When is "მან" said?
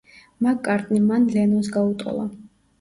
1.11-1.29